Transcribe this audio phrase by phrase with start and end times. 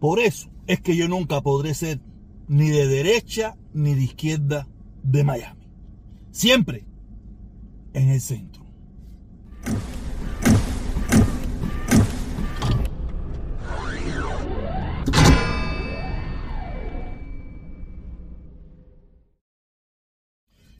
[0.00, 2.00] Por eso es que yo nunca podré ser
[2.48, 4.68] ni de derecha ni de izquierda
[5.02, 5.68] de Miami.
[6.30, 6.84] Siempre
[7.92, 8.64] en el centro.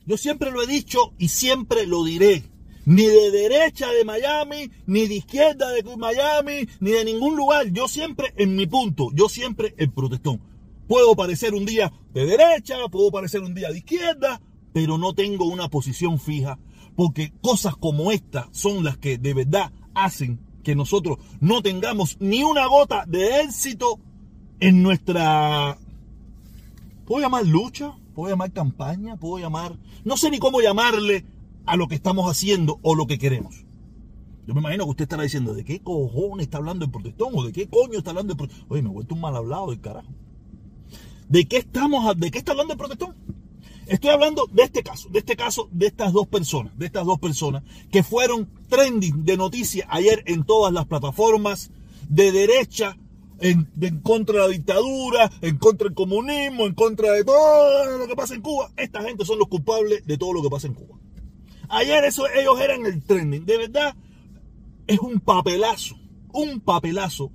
[0.05, 2.43] Yo siempre lo he dicho y siempre lo diré.
[2.87, 7.67] Ni de derecha de Miami, ni de izquierda de Miami, ni de ningún lugar.
[7.67, 10.39] Yo siempre en mi punto, yo siempre el protestón.
[10.87, 14.39] Puedo parecer un día de derecha, puedo parecer un día de izquierda,
[14.71, 16.59] pero no tengo una posición fija,
[16.95, 22.41] porque cosas como esta son las que de verdad hacen que nosotros no tengamos ni
[22.43, 23.99] una gota de éxito
[24.61, 25.77] en nuestra,
[27.05, 27.97] ¿puedo llamar lucha?
[28.17, 31.23] puedo llamar campaña, puedo llamar, no sé ni cómo llamarle
[31.67, 33.65] a lo que estamos haciendo o lo que queremos.
[34.47, 37.33] Yo me imagino que usted estará diciendo, ¿de qué cojones está hablando el protestón?
[37.35, 38.65] ¿O de qué coño está hablando el protestón?
[38.69, 40.07] Oye, me he vuelto un mal hablado del carajo.
[41.27, 43.13] ¿De qué estamos, de qué está hablando el protestón?
[43.87, 47.19] Estoy hablando de este caso, de este caso, de estas dos personas, de estas dos
[47.19, 51.71] personas que fueron trending de noticias ayer en todas las plataformas
[52.09, 52.97] de derecha,
[53.39, 53.65] en,
[54.01, 58.35] contra de la dictadura, en contra del comunismo, en contra de todo lo que pasa
[58.35, 58.71] en Cuba.
[58.75, 60.96] Esta gente son los culpables de todo lo que pasa en Cuba.
[61.69, 63.45] Ayer eso, ellos eran el trending.
[63.45, 63.95] De verdad,
[64.87, 65.97] es un papelazo,
[66.33, 67.31] un papelazo.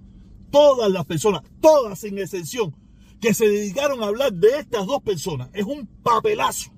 [0.51, 2.75] Todas las personas, todas sin excepción,
[3.21, 6.73] que se dedicaron a hablar de estas dos personas, es un papelazo.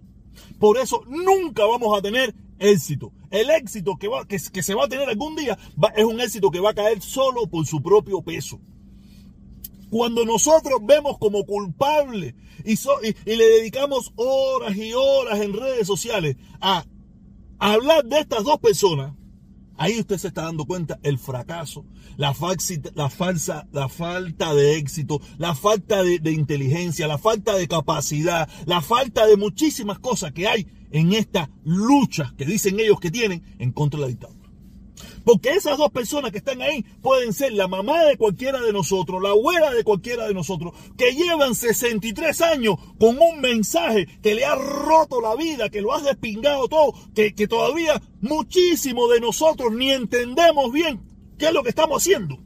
[0.58, 3.12] Por eso nunca vamos a tener éxito.
[3.30, 5.58] El éxito que, va, que, se va a tener algún día
[5.96, 8.60] es un éxito que va a caer solo por su propio peso.
[9.90, 16.36] Cuando nosotros vemos como culpable y, y, le dedicamos horas y horas en redes sociales
[16.60, 16.84] a,
[17.58, 19.14] hablar de estas dos personas,
[19.76, 21.84] ahí usted se está dando cuenta el fracaso,
[22.16, 28.80] la, falsa, la falta de éxito, la falta de, inteligencia, la falta de capacidad, la
[28.80, 33.72] falta de muchísimas cosas que hay en esta lucha que dicen ellos que tienen en
[33.72, 34.43] contra de la dictadura.
[35.24, 39.22] Porque esas dos personas que están ahí pueden ser la mamá de cualquiera de nosotros,
[39.22, 44.44] la abuela de cualquiera de nosotros, que llevan 63 años con un mensaje que le
[44.44, 49.90] ha roto la vida, que lo ha despingado todo, que, todavía muchísimo de nosotros ni
[49.90, 51.02] entendemos bien
[51.38, 52.38] qué es lo que estamos haciendo.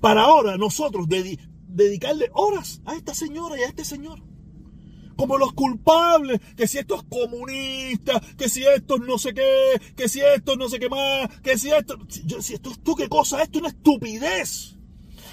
[0.00, 4.27] Para ahora nosotros dedicarle horas a esta señora y a este señor
[5.18, 10.08] como los culpables, que si esto es comunista, que si esto no sé qué, que
[10.08, 13.42] si esto no sé qué más, que si esto, si esto, ¿tú qué cosa?
[13.42, 14.76] Esto es una estupidez.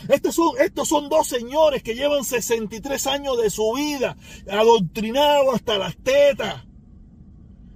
[0.09, 4.17] Estos son, estos son dos señores que llevan 63 años de su vida,
[4.49, 6.65] adoctrinados hasta las tetas,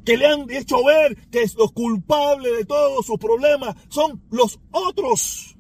[0.04, 5.59] que le han hecho ver que los culpables de todos sus problemas son los otros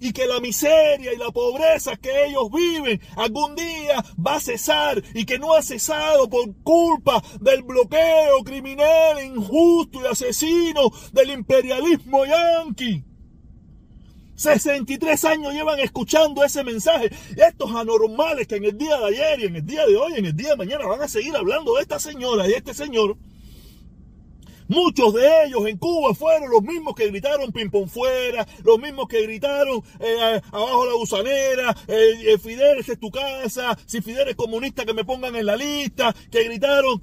[0.00, 5.02] y que la miseria y la pobreza que ellos viven algún día va a cesar
[5.14, 12.24] y que no ha cesado por culpa del bloqueo criminal, injusto y asesino del imperialismo
[12.24, 13.04] yanqui.
[14.40, 17.10] 63 años llevan escuchando ese mensaje.
[17.36, 20.24] Estos anormales que en el día de ayer y en el día de hoy, en
[20.24, 23.18] el día de mañana van a seguir hablando de esta señora y de este señor
[24.70, 29.22] Muchos de ellos en Cuba fueron los mismos que gritaron ping-pong fuera, los mismos que
[29.22, 34.36] gritaron eh, abajo la gusanera, eh, eh, Fidel, esta es tu casa, si Fidel es
[34.36, 37.00] comunista que me pongan en la lista, que gritaron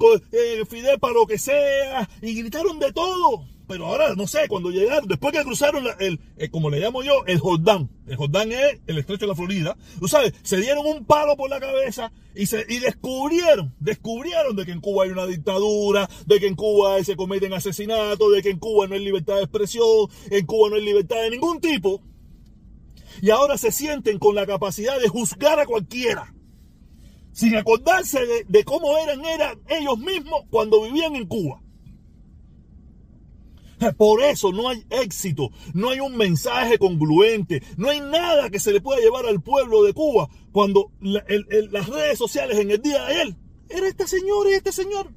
[0.70, 3.57] Fidel para lo que sea, y gritaron de todo.
[3.68, 7.26] Pero ahora, no sé, cuando llegaron, después que cruzaron el, eh, como le llamo yo,
[7.26, 7.90] el Jordán.
[8.08, 9.78] El Jordán es el estrecho de la Florida.
[10.00, 14.66] Tú sabes, se dieron un palo por la cabeza y, se, y descubrieron, descubrieron de
[14.66, 18.52] que en Cuba hay una dictadura, de que en Cuba se cometen asesinatos, de que
[18.52, 22.02] en Cuba no hay libertad de expresión, en Cuba no hay libertad de ningún tipo.
[23.22, 26.34] Y ahora se sienten con la capacidad de juzgar a cualquiera
[27.34, 31.62] sin acordarse de, de, cómo eran, eran ellos mismos cuando vivían en Cuba.
[33.98, 38.72] Por eso no hay éxito, no hay un mensaje congruente, no hay nada que se
[38.72, 43.14] le pueda llevar al pueblo de Cuba cuando las redes sociales en el día de
[43.14, 43.36] ayer
[43.70, 45.12] era esta señora y este señor.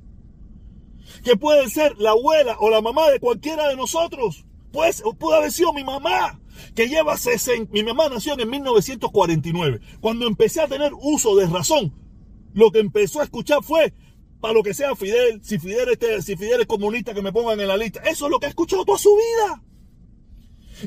[1.25, 4.45] Que puede ser la abuela o la mamá de cualquiera de nosotros.
[4.73, 6.41] Pues puede haber sido mi mamá,
[6.75, 7.73] que lleva 60.
[7.73, 9.81] Mi mamá nació en 1949.
[10.01, 11.93] Cuando empecé a tener uso de razón,
[12.53, 13.93] lo que empezó a escuchar fue
[14.41, 17.69] para lo que sea Fidel, si Fidel, este, si es comunista, que me pongan en
[17.69, 18.01] la lista.
[18.01, 19.63] Eso es lo que ha escuchado toda su vida.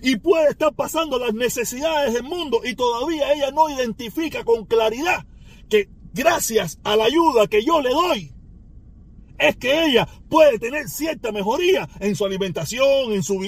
[0.02, 5.26] Y puede estar pasando las necesidades del mundo y todavía ella no identifica con claridad
[5.70, 8.32] que gracias a la ayuda que yo le doy,
[9.38, 13.44] es que ella puede tener cierta mejoría en su alimentación, en su,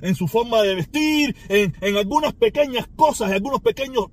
[0.00, 4.06] en su, forma de vestir, en algunas pequeñas cosas, en algunos pequeños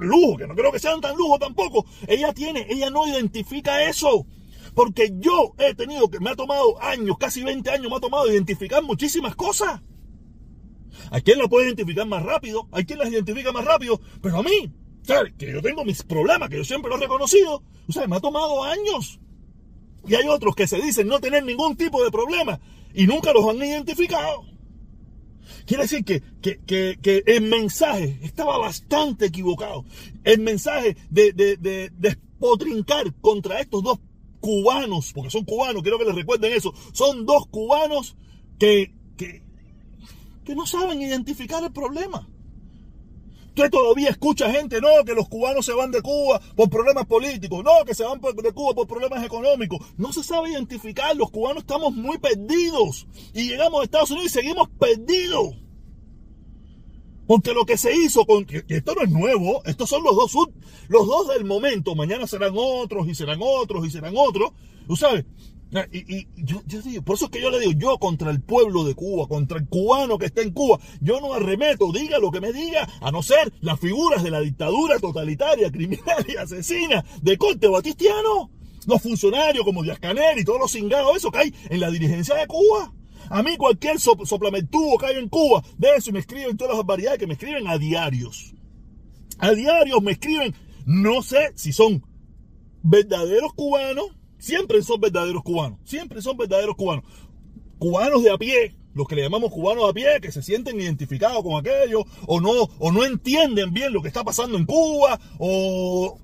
[0.00, 4.26] lujo, que no creo que sean tan lujo tampoco, ella tiene, ella no identifica eso.
[4.74, 8.30] Porque yo he tenido que me ha tomado años, casi 20 años, me ha tomado
[8.30, 9.82] identificar muchísimas cosas.
[11.10, 14.42] Hay quien la puede identificar más rápido, hay quien las identifica más rápido, pero a
[14.42, 14.72] mí,
[15.02, 15.34] ¿sabes?
[15.38, 18.20] Que yo tengo mis problemas, que yo siempre los he reconocido, o sea, me ha
[18.20, 19.20] tomado años.
[20.06, 22.60] Y hay otros que se dicen no tener ningún tipo de problema
[22.94, 24.44] y nunca los han identificado.
[25.66, 29.84] Quiere decir que, que, el mensaje estaba bastante equivocado.
[30.24, 33.98] El mensaje de, de, de, despotrincar contra estos dos
[34.40, 38.16] cubanos, porque son cubanos, quiero que les recuerden eso, son dos cubanos
[38.58, 39.42] que, que,
[40.44, 42.28] que no saben identificar el problema.
[43.54, 47.62] Usted todavía escucha gente, no, que los cubanos se van de Cuba por problemas políticos,
[47.62, 49.78] no, que se van de Cuba por problemas económicos.
[49.98, 53.06] No se sabe identificar, los cubanos estamos muy perdidos.
[53.34, 55.54] Y llegamos a Estados Unidos y seguimos perdidos.
[57.26, 58.46] Porque lo que se hizo con.
[58.68, 60.32] esto no es nuevo, estos son los dos,
[60.88, 61.94] los dos del momento.
[61.94, 64.52] Mañana serán otros, y serán otros, y serán otros.
[64.86, 65.26] ¿Tú sabes?
[65.90, 68.94] Y, yo, digo, por eso es que yo le digo, yo contra el pueblo de
[68.94, 72.52] Cuba, contra el cubano que está en Cuba, yo no arremeto, diga lo que me
[72.52, 77.68] diga, a no ser las figuras de la dictadura totalitaria, criminal y asesina de corte
[77.68, 78.50] batistiano.
[78.86, 82.34] Los funcionarios como Díaz Canel y todos los cingados, eso que hay en la dirigencia
[82.34, 82.92] de Cuba.
[83.30, 86.84] A mí cualquier soplamentudo que hay en Cuba, de eso y me escriben todas las
[86.84, 88.52] variedades que me escriben a diarios.
[89.38, 90.54] A diarios me escriben,
[90.84, 92.04] no sé si son
[92.82, 94.10] verdaderos cubanos,
[94.42, 97.04] siempre son verdaderos cubanos, siempre son verdaderos cubanos.
[97.78, 101.42] Cubanos de a pie, los que le llamamos cubanos a pie, que se sienten identificados
[101.44, 106.18] con aquello, o no, o no entienden bien lo que está pasando en Cuba, o,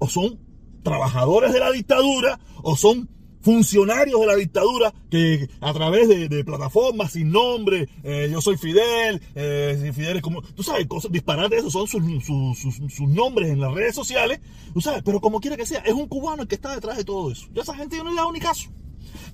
[0.00, 0.40] o son
[0.82, 3.08] trabajadores de la dictadura, o son
[3.44, 9.20] funcionarios de la dictadura que a través de, plataformas sin nombre, eh, yo soy Fidel,
[9.34, 13.72] eh, Fidel es como, tú sabes, cosas disparates, esos son sus, sus, nombres en las
[13.72, 14.40] redes sociales,
[14.72, 17.04] tú sabes, pero como quiera que sea, es un cubano el que está detrás de
[17.04, 17.46] todo eso.
[17.52, 18.70] Yo a esa gente yo no le hago ni caso.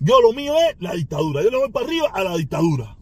[0.00, 2.99] Yo lo mío es la dictadura, yo le voy para arriba a la dictadura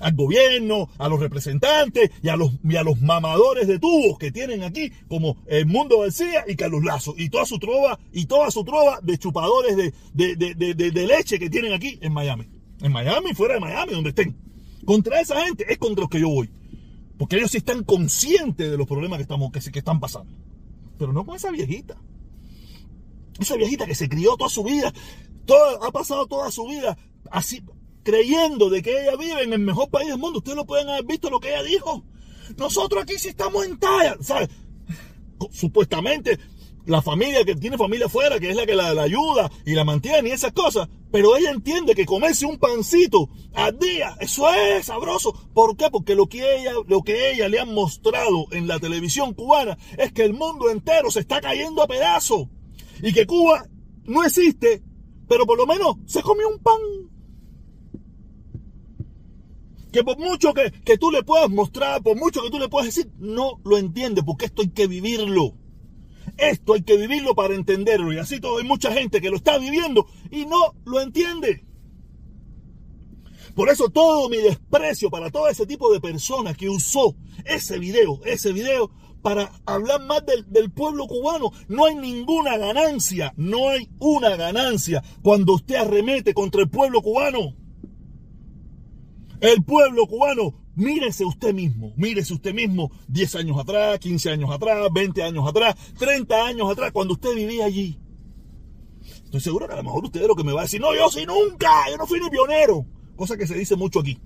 [0.00, 4.62] al gobierno, a los representantes y a los, a los mamadores de tubos que tienen
[4.62, 8.64] aquí, como el Mundo García y Carlos Lazo, y toda su trova, y toda su
[8.64, 12.48] trova de chupadores de, de, leche que tienen aquí en Miami.
[12.80, 14.36] En Miami, fuera de Miami, donde estén.
[14.84, 16.50] Contra esa gente es contra los que yo voy.
[17.18, 20.32] Porque ellos sí están conscientes de los problemas que, estamos, que, que están pasando.
[20.98, 21.96] Pero no con esa viejita.
[23.38, 24.92] Esa viejita que se crió toda su vida,
[25.44, 26.96] toda, ha pasado toda su vida
[27.30, 27.62] así,
[28.02, 30.38] creyendo de que ella vive en el mejor país del mundo.
[30.38, 32.04] Ustedes lo pueden haber visto lo que ella dijo.
[32.56, 34.16] Nosotros aquí sí estamos en talla.
[35.50, 36.38] Supuestamente
[36.86, 40.28] la familia que tiene familia afuera, que es la que la, ayuda y la mantiene
[40.28, 45.32] y esas cosas, pero ella entiende que comerse un pancito al día, eso es sabroso.
[45.54, 45.88] ¿Por qué?
[45.90, 50.12] Porque lo que ella, lo que ella le ha mostrado en la televisión cubana es
[50.12, 52.48] que el mundo entero se está cayendo a pedazos
[53.02, 53.66] y que Cuba
[54.04, 54.82] no existe,
[55.28, 56.78] pero por lo menos se comió un pan
[59.90, 63.10] que por mucho que, tú le puedas mostrar, por mucho que tú le puedas decir,
[63.18, 65.54] no lo entiende, porque esto hay que vivirlo.
[66.36, 68.12] Esto hay que vivirlo para entenderlo.
[68.12, 71.64] Y así todo hay mucha gente que lo está viviendo y no lo entiende.
[73.54, 78.20] Por eso todo mi desprecio para todo ese tipo de personas que usó ese video,
[78.24, 78.90] ese video
[79.22, 81.52] para hablar más del, del, pueblo cubano.
[81.68, 87.59] No hay ninguna ganancia, no hay una ganancia cuando usted arremete contra el pueblo cubano.
[89.40, 94.88] El pueblo cubano, mírese usted mismo, mírese usted mismo 10 años atrás, 15 años atrás,
[94.92, 97.98] 20 años atrás, 30 años atrás, cuando usted vivía allí.
[99.24, 100.94] Estoy seguro que a lo mejor usted es lo que me va a decir, no,
[100.94, 102.84] yo sí nunca, yo no fui ni pionero.
[103.16, 104.18] Cosa que se dice mucho aquí.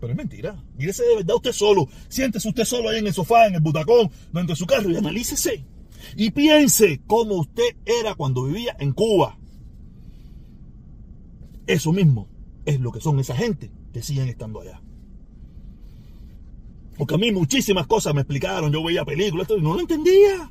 [0.00, 0.60] Pero es mentira.
[0.76, 1.88] Mírese de verdad usted solo.
[2.08, 4.96] Siéntese usted solo ahí en el sofá, en el butacón, dentro de su carro y
[4.96, 5.64] analícese.
[6.16, 9.38] Y piense cómo usted era cuando vivía en Cuba.
[11.66, 12.35] Eso mismo
[12.66, 14.82] es lo que son esa gente que siguen estando allá.
[16.98, 20.50] Porque a mí muchísimas cosas me explicaron, yo veía películas, no lo entendía.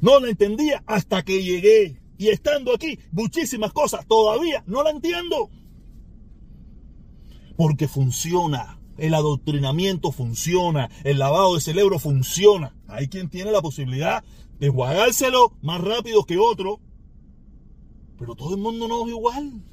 [0.00, 2.00] No lo entendía hasta que llegué.
[2.16, 5.50] Y estando aquí, muchísimas cosas todavía no la entiendo.
[7.56, 8.80] Porque funciona.
[8.96, 10.88] El adoctrinamiento funciona.
[11.02, 12.74] El lavado de cerebro funciona.
[12.86, 14.24] Hay quien tiene la posibilidad
[14.60, 16.80] de jugárselo más rápido que otro.
[18.18, 19.64] Pero todo el mundo no es igual.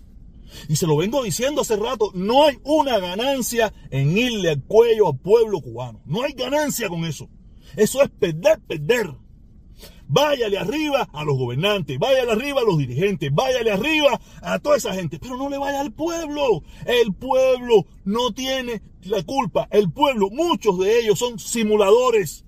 [0.68, 5.10] Y se lo vengo diciendo hace rato, no hay una ganancia en irle al cuello
[5.10, 6.02] al pueblo cubano.
[6.06, 7.30] No hay ganancia con eso.
[7.76, 9.16] Eso es perder, perder.
[10.08, 14.94] Váyale arriba a los gobernantes, váyale arriba a los dirigentes, váyale arriba a toda esa
[14.94, 16.64] gente, pero no le vaya al pueblo.
[16.86, 19.70] El pueblo no tiene la culpa.
[19.72, 22.44] El pueblo, muchos de ellos son simuladores.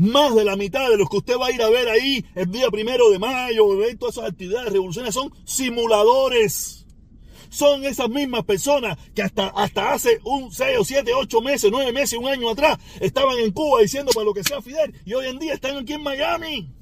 [0.00, 2.50] Más de la mitad de los que usted va a ir a ver ahí el
[2.50, 6.86] día primero de mayo, ver todas esas actividades, revoluciones, son simuladores.
[7.50, 11.92] Son esas mismas personas que hasta, hasta hace un 6 o 7, 8 meses, 9
[11.92, 15.26] meses, un año atrás, estaban en Cuba diciendo para lo que sea Fidel y hoy
[15.26, 16.72] en día están aquí en Miami.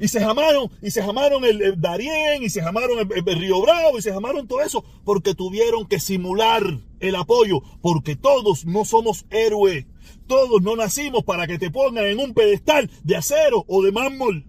[0.00, 4.02] Y se jamaron, y se jamaron el, Darién, y se jamaron el, Río Bravo, y
[4.02, 6.64] se jamaron todo eso, porque tuvieron que simular
[6.98, 9.86] el apoyo, porque todos no somos héroes.
[10.26, 14.46] Todos no nacimos para que te pongan en un pedestal de acero o de mármol.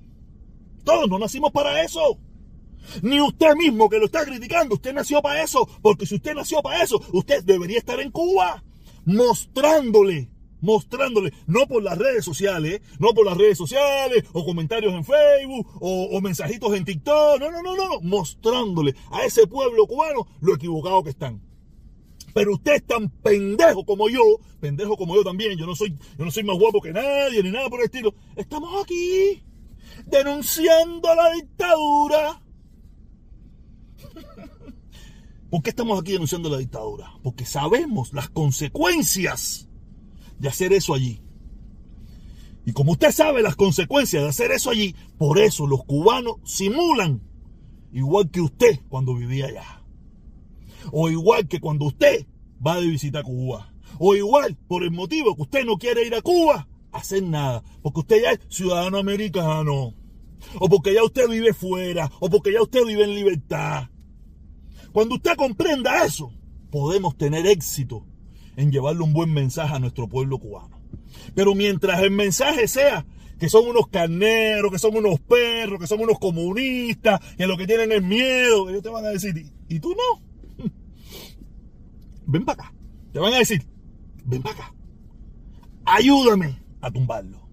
[0.84, 2.20] Todos no nacimos para eso.
[3.02, 6.62] Ni usted mismo que lo está criticando, usted nació para eso, porque si usted nació
[6.62, 8.64] para eso, usted debería estar en Cuba
[9.06, 10.30] mostrándole
[10.62, 15.68] mostrándole, no por las redes sociales, no por las redes sociales, o comentarios en Facebook,
[15.80, 21.04] o, mensajitos en TikTok, no, no, no, no, mostrándole a ese pueblo cubano lo equivocado
[21.04, 21.47] que están.
[22.38, 24.22] Pero usted es tan pendejo como yo,
[24.60, 27.50] pendejo como yo también, yo no soy, yo no soy más guapo que nadie, ni
[27.50, 28.14] nada por el estilo.
[28.36, 29.44] Estamos aquí
[30.06, 32.44] denunciando la dictadura.
[35.50, 37.12] ¿Por qué estamos aquí denunciando la dictadura?
[37.24, 39.68] Porque sabemos las consecuencias
[40.38, 41.20] de hacer eso allí.
[42.68, 47.20] Y como usted sabe las consecuencias de hacer eso allí, por eso los cubanos simulan,
[47.92, 49.77] igual que usted cuando vivía allá.
[50.92, 52.26] O igual que cuando usted
[52.66, 53.74] va de visita a Cuba.
[54.00, 57.64] O igual por el motivo que usted no quiere ir a Cuba, hacer nada.
[57.82, 59.94] Porque usted ya es ciudadano americano.
[60.60, 62.12] O porque ya usted vive fuera.
[62.20, 63.90] O porque ya usted vive en libertad.
[64.92, 66.32] Cuando usted comprenda eso,
[66.72, 68.06] podemos tener éxito
[68.56, 70.82] en llevarle un buen mensaje a nuestro pueblo cubano.
[71.36, 73.06] Pero mientras el mensaje sea
[73.40, 77.68] que son unos carneros, que son unos perros, que son unos comunistas, que lo que
[77.68, 79.36] tienen es miedo, ellos te van a decir,
[79.70, 80.27] ¿y tú no?
[82.28, 82.74] Ven para acá.
[83.14, 83.66] Te van a decir,
[84.26, 84.76] ven para acá.
[85.86, 87.48] Ayúdame a tumbarlo.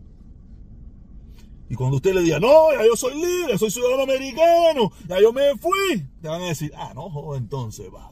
[1.70, 5.32] Y cuando usted le diga, no, ya yo soy libre, soy ciudadano americano, ya yo
[5.32, 8.10] me fui, te van a decir, ah, no, entonces, va,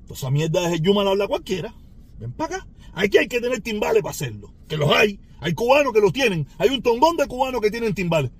[0.00, 1.74] Entonces, esa mierda de Yuma la habla cualquiera.
[2.18, 2.66] Ven para acá.
[2.94, 4.52] Aquí hay que tener timbales para hacerlo.
[4.66, 5.20] Que los hay.
[5.40, 6.48] Hay cubanos que los tienen.
[6.58, 8.32] Hay un tongón de cubanos que tienen timbales.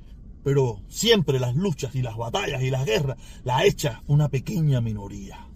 [0.42, 5.46] Pero siempre las luchas y las batallas y las guerras las echa una pequeña minoría.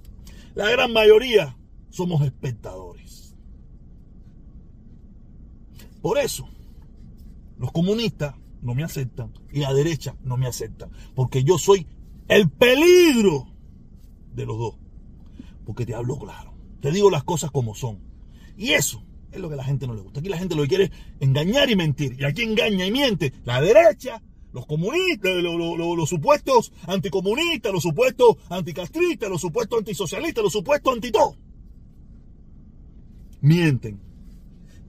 [0.54, 1.57] La gran mayoría
[1.93, 3.37] somos espectadores.
[6.01, 6.49] Por eso,
[7.59, 10.91] los comunistas no me aceptan y la derecha no me aceptan.
[11.15, 11.87] Porque yo soy
[12.29, 13.47] el peligro
[14.35, 14.75] de los dos.
[15.65, 16.55] Porque te hablo claro.
[16.81, 18.01] Te digo las cosas como son.
[18.57, 20.21] Y eso es lo que a la gente no le gusta.
[20.21, 22.17] Aquí la gente lo que quiere es engañar y mentir.
[22.19, 24.23] Y aquí engaña y miente la derecha,
[24.53, 31.37] los comunistas, los, supuestos anticomunistas, los supuestos anticastristas, los supuestos antisocialistas, los supuestos anti todo.
[33.43, 34.01] Mienten.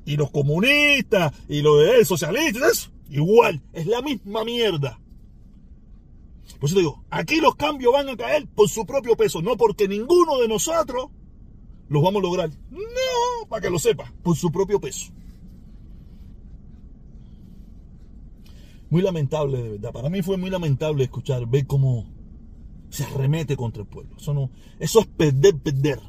[0.06, 5.00] Y los comunistas y los de socialistas, igual, es la misma mierda.
[6.60, 9.58] Por eso te digo, aquí los cambios van a caer por su propio peso, no
[9.58, 11.08] porque ninguno de nosotros
[11.90, 12.50] los vamos a lograr.
[12.72, 15.12] No, para que lo sepa, por su propio peso.
[18.90, 19.92] Muy lamentable, de verdad.
[19.92, 22.06] Para mí fue muy lamentable escuchar, ver cómo
[22.90, 24.16] se arremete contra el pueblo.
[24.18, 26.00] Eso, no, eso es perder, perder.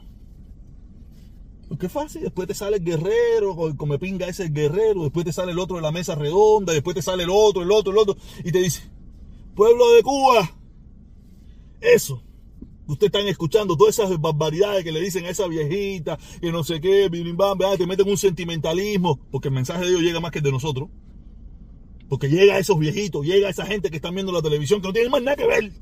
[1.68, 5.52] Porque es fácil, después te sale el guerrero, como pinga ese guerrero, después te sale
[5.52, 8.16] el otro de la mesa redonda, después te sale el otro, el otro, el otro,
[8.44, 8.82] y te dice,
[9.54, 10.50] pueblo de Cuba,
[11.80, 12.22] eso,
[12.86, 16.80] Ustedes están escuchando todas esas barbaridades que le dicen a esa viejita, que no sé
[16.82, 20.52] qué, te meten un sentimentalismo, porque el mensaje de Dios llega más que el de
[20.52, 20.90] nosotros.
[22.10, 24.88] Porque llega a esos viejitos, llega a esa gente que están viendo la televisión, que
[24.88, 25.72] no tienen más nada que ver.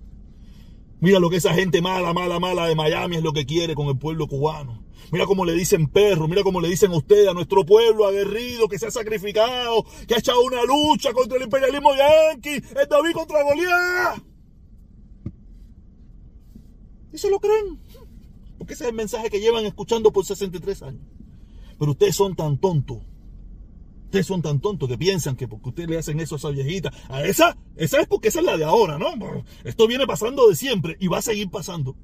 [1.03, 3.89] Mira lo que esa gente mala, mala, mala de Miami es lo que quiere con
[3.89, 4.85] el pueblo cubano.
[5.11, 8.69] Mira cómo le dicen perro, mira cómo le dicen a ustedes, a nuestro pueblo aguerrido,
[8.69, 13.13] que se ha sacrificado, que ha echado una lucha contra el imperialismo yanqui, el David
[13.15, 14.23] contra Goliat.
[17.13, 17.81] Y se lo creen.
[18.57, 21.03] Porque ese es el mensaje que llevan escuchando por 63 años.
[21.81, 22.99] Pero ustedes son tan tontos.
[24.13, 26.93] Ustedes son tan tontos que piensan que porque ustedes le hacen eso a esa viejita,
[27.09, 29.09] a esa, esa es porque esa es la de ahora, ¿no?
[29.65, 31.97] Esto viene pasando de siempre y va a seguir pasando.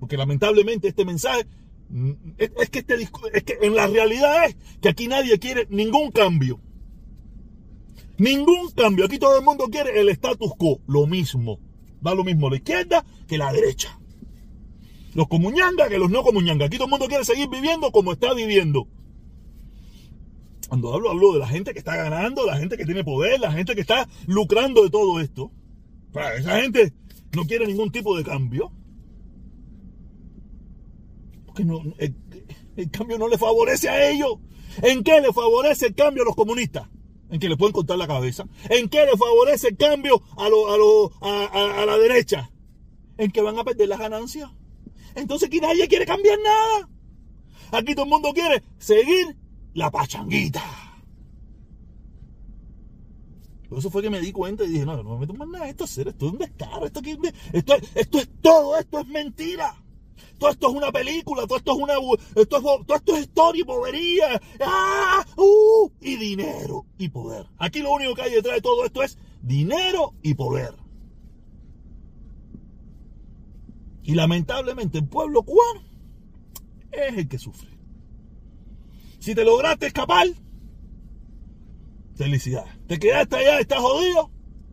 [0.00, 1.46] Porque lamentablemente este mensaje
[1.90, 2.94] mm, es, que este
[3.34, 6.60] es que en la realidad es que aquí nadie quiere ningún cambio.
[8.16, 9.04] Ningún cambio.
[9.04, 10.80] Aquí todo el mundo quiere el status quo.
[10.88, 11.60] Lo mismo.
[12.00, 13.96] Da lo mismo la izquierda que la derecha.
[15.14, 16.66] Los comuñanga que los no comuñanga.
[16.66, 18.88] Aquí todo el mundo quiere seguir viviendo como está viviendo.
[20.68, 23.50] Cuando hablo, hablo de la gente que está ganando, la gente que tiene poder, la
[23.50, 25.50] gente que está lucrando de todo esto.
[26.36, 26.92] esa gente
[27.34, 28.70] no quiere ningún tipo de cambio.
[31.46, 31.64] Porque
[32.76, 34.34] el, cambio no le favorece a ellos.
[34.82, 36.88] ¿En qué le favorece el cambio a los comunistas?
[37.30, 38.46] en que le pueden cortar la cabeza.
[38.70, 42.50] ¿En qué le favorece el cambio a, a, la derecha?
[43.18, 44.50] En que van a perder las ganancias.
[45.14, 46.88] Entonces aquí nadie quiere cambiar nada.
[47.72, 49.36] Aquí todo el mundo quiere seguir
[49.74, 50.62] la pachanguita.
[53.68, 55.68] Por eso fue que me di cuenta y dije, no, no me meto más nada,
[55.68, 57.18] esto es esto es un descaro, esto, aquí,
[57.52, 59.76] esto, esto es todo, esto es mentira.
[60.38, 61.94] Todo esto es una película, todo esto es una
[62.36, 64.40] esto es, todo esto es historia y bobería.
[64.60, 65.24] ¡Ah!
[65.36, 65.90] ¡Uh!
[66.00, 67.46] y dinero y poder.
[67.58, 70.74] Aquí lo único que hay detrás de todo esto es dinero y poder.
[74.04, 75.82] Y lamentablemente el pueblo cubano
[76.90, 77.77] es el que sufre.
[79.18, 80.26] Si te lograste escapar,
[82.14, 82.72] felicidades.
[82.86, 84.30] Te quedaste allá, estás jodido,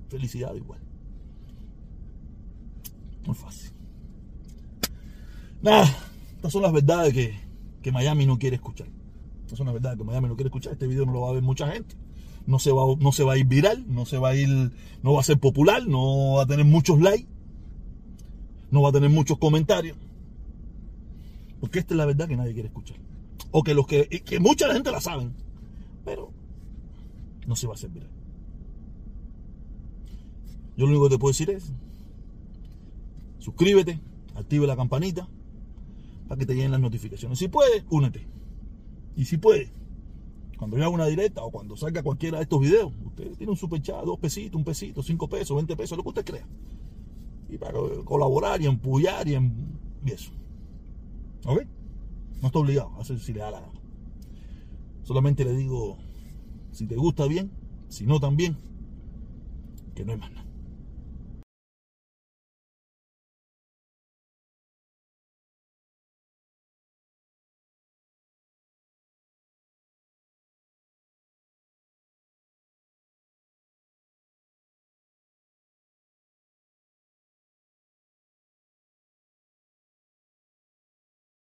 [0.10, 0.80] felicidad igual.
[3.26, 3.72] Muy fácil.
[5.62, 5.86] Nada,
[6.36, 8.88] estas son las verdades que, Miami no quiere escuchar.
[9.42, 10.74] Estas son las verdades que Miami no quiere escuchar.
[10.74, 11.96] Este video no lo va a ver mucha gente.
[12.48, 14.72] No se, va, no se va a ir viral, no se va a ir,
[15.02, 17.28] no va a ser popular, no va a tener muchos likes,
[18.70, 19.98] no va a tener muchos comentarios.
[21.60, 22.98] Porque esta es la verdad que nadie quiere escuchar.
[23.58, 25.34] O que los que, que mucha gente la saben,
[26.04, 26.30] pero
[27.48, 28.10] no se va a hacer viral.
[30.76, 31.72] Yo lo único que te puedo decir es,
[33.40, 34.02] suscríbete,
[34.36, 35.30] active la campanita
[36.28, 37.40] para que te lleguen las notificaciones.
[37.40, 38.28] Si puedes, únete.
[39.16, 39.72] Y si puedes,
[40.58, 43.58] cuando yo haga una directa o cuando salga cualquiera de estos videos, usted tiene un
[43.58, 46.46] super chat, dos pesitos, un pesito, cinco pesos, veinte pesos, lo que usted crea.
[47.48, 50.34] Y para colaborar y empullar y, y eso.
[51.46, 51.62] ¿Ok?
[52.42, 53.72] No está obligado a hacer si le da la.
[55.04, 55.98] Solamente le digo,
[56.72, 57.52] si te gusta bien,
[57.90, 58.58] si no también,
[59.94, 60.45] que no hay más nada.